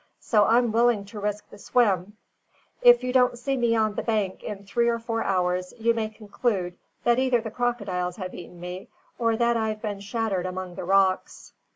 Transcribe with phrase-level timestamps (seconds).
[0.19, 2.17] So I'm willing to risk the swim.
[2.81, 6.09] If you don't see me on the bank in three or four hours you may
[6.09, 8.87] conclude that either the crocodiles have eaten me,
[9.19, 11.53] or that I've been shattered among the rocks."